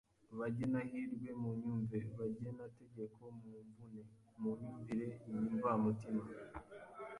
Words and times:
bagenahirwe 0.39 1.29
munyumve 1.41 1.97
bagenategeko 2.19 3.21
mumvune 3.41 4.01
Munyumvire 4.39 5.07
iyi 5.29 5.47
mvamutima 5.55 6.25